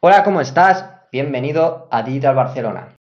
[0.00, 0.84] Hola, ¿cómo estás?
[1.10, 2.96] Bienvenido a Digital Barcelona.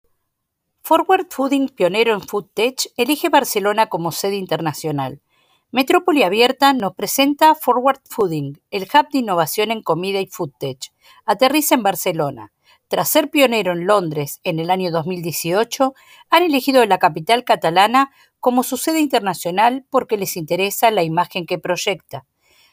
[0.81, 5.21] Forward Fooding, pionero en FoodTech, elige Barcelona como sede internacional.
[5.69, 10.91] Metrópoli Abierta nos presenta Forward Fooding, el hub de innovación en comida y FoodTech.
[11.23, 12.51] Aterriza en Barcelona.
[12.87, 15.93] Tras ser pionero en Londres en el año 2018,
[16.31, 18.09] han elegido la capital catalana
[18.39, 22.25] como su sede internacional porque les interesa la imagen que proyecta.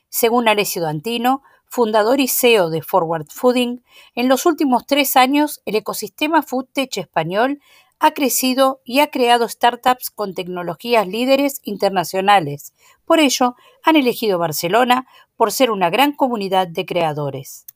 [0.09, 3.82] Según Alessio Dantino, fundador y CEO de Forward Fooding,
[4.14, 7.61] en los últimos tres años el ecosistema FoodTech español
[7.98, 12.75] ha crecido y ha creado startups con tecnologías líderes internacionales.
[13.04, 15.06] Por ello, han elegido Barcelona
[15.36, 17.67] por ser una gran comunidad de creadores.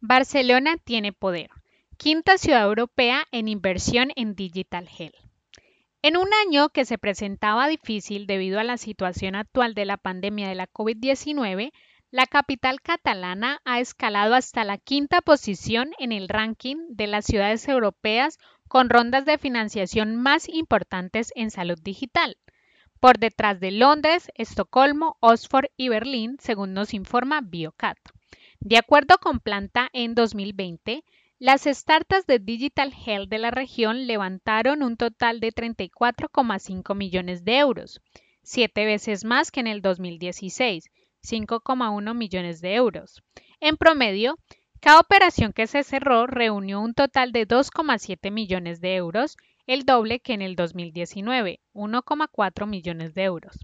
[0.00, 1.50] Barcelona tiene poder.
[1.96, 5.14] Quinta ciudad europea en inversión en Digital Health.
[6.02, 10.48] En un año que se presentaba difícil debido a la situación actual de la pandemia
[10.48, 11.72] de la COVID-19,
[12.12, 17.66] la capital catalana ha escalado hasta la quinta posición en el ranking de las ciudades
[17.66, 22.36] europeas con rondas de financiación más importantes en salud digital,
[23.00, 27.96] por detrás de Londres, Estocolmo, Oxford y Berlín, según nos informa Biocat.
[28.60, 31.04] De acuerdo con Planta, en 2020,
[31.38, 37.56] las startups de Digital Health de la región levantaron un total de 34,5 millones de
[37.56, 38.02] euros,
[38.42, 40.90] siete veces más que en el 2016
[41.22, 43.22] 5,1 millones de euros.
[43.60, 44.38] En promedio,
[44.80, 50.20] cada operación que se cerró reunió un total de 2,7 millones de euros, el doble
[50.20, 53.60] que en el 2019, 1,4 millones de euros.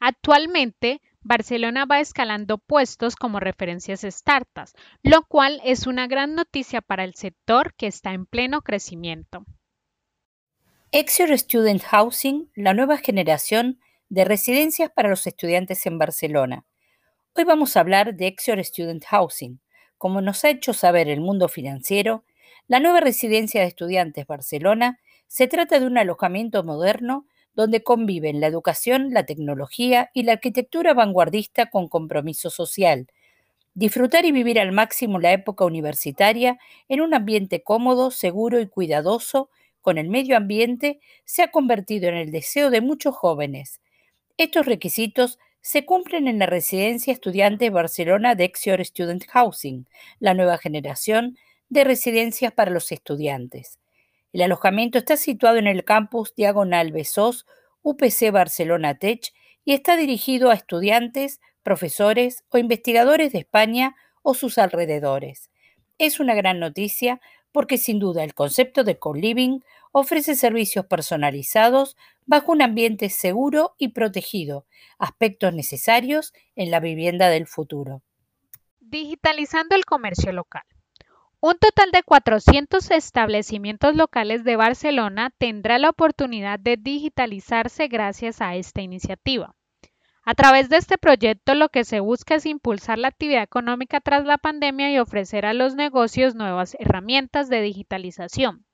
[0.00, 7.04] Actualmente, Barcelona va escalando puestos como referencias startups, lo cual es una gran noticia para
[7.04, 9.44] el sector que está en pleno crecimiento.
[10.90, 16.64] Exeter Student Housing, la nueva generación de residencias para los estudiantes en Barcelona.
[17.34, 19.58] Hoy vamos a hablar de Exeter Student Housing.
[19.96, 22.24] Como nos ha hecho saber el mundo financiero,
[22.68, 28.48] la nueva residencia de estudiantes Barcelona se trata de un alojamiento moderno donde conviven la
[28.48, 33.06] educación, la tecnología y la arquitectura vanguardista con compromiso social.
[33.72, 36.58] Disfrutar y vivir al máximo la época universitaria
[36.90, 39.48] en un ambiente cómodo, seguro y cuidadoso
[39.80, 43.80] con el medio ambiente se ha convertido en el deseo de muchos jóvenes.
[44.36, 49.86] Estos requisitos se cumplen en la residencia estudiante Barcelona de Exeter Student Housing,
[50.18, 53.78] la nueva generación de residencias para los estudiantes.
[54.32, 57.46] El alojamiento está situado en el campus Diagonal Besos,
[57.82, 59.32] UPC Barcelona Tech,
[59.64, 65.52] y está dirigido a estudiantes, profesores o investigadores de España o sus alrededores.
[65.98, 67.20] Es una gran noticia
[67.52, 69.60] porque sin duda el concepto de co-living
[69.92, 71.96] ofrece servicios personalizados
[72.26, 74.66] bajo un ambiente seguro y protegido,
[74.98, 78.02] aspectos necesarios en la vivienda del futuro.
[78.80, 80.62] Digitalizando el comercio local.
[81.40, 88.54] Un total de 400 establecimientos locales de Barcelona tendrá la oportunidad de digitalizarse gracias a
[88.54, 89.54] esta iniciativa.
[90.24, 94.24] A través de este proyecto lo que se busca es impulsar la actividad económica tras
[94.24, 98.64] la pandemia y ofrecer a los negocios nuevas herramientas de digitalización.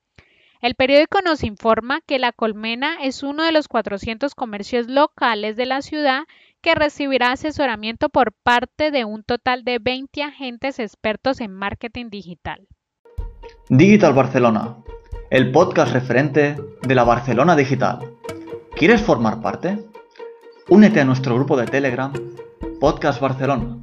[0.61, 5.65] El periódico nos informa que La Colmena es uno de los 400 comercios locales de
[5.65, 6.25] la ciudad
[6.61, 12.67] que recibirá asesoramiento por parte de un total de 20 agentes expertos en marketing digital.
[13.69, 14.75] Digital Barcelona,
[15.31, 17.99] el podcast referente de la Barcelona Digital.
[18.75, 19.88] ¿Quieres formar parte?
[20.71, 22.13] Únete a nuestro grupo de Telegram,
[22.79, 23.79] Podcast Barcelona.